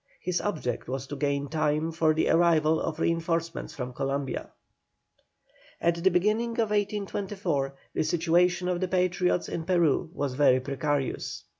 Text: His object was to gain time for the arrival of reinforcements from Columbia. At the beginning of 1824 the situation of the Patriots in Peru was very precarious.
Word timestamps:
His 0.19 0.41
object 0.41 0.87
was 0.89 1.05
to 1.05 1.15
gain 1.15 1.47
time 1.47 1.91
for 1.91 2.15
the 2.15 2.27
arrival 2.29 2.81
of 2.81 2.99
reinforcements 2.99 3.75
from 3.75 3.93
Columbia. 3.93 4.49
At 5.79 6.03
the 6.03 6.09
beginning 6.09 6.53
of 6.53 6.71
1824 6.71 7.75
the 7.93 8.03
situation 8.03 8.67
of 8.67 8.81
the 8.81 8.87
Patriots 8.87 9.47
in 9.47 9.63
Peru 9.63 10.09
was 10.11 10.33
very 10.33 10.59
precarious. 10.59 11.43